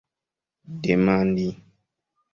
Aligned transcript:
demandi 0.81 1.47